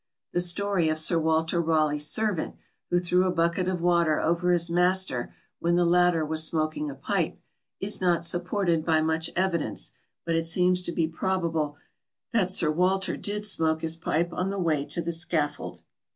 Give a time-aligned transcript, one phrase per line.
[0.33, 2.55] The story of Sir Walter Raleigh's servant,
[2.89, 6.95] who threw a bucket of water over his master when the latter was smoking a
[6.95, 7.39] pipe,
[7.79, 9.91] is not supported by much evidence,
[10.25, 11.77] but it seems to be probable
[12.33, 15.83] that Sir Walter did smoke his pipe on the way to the scaffold.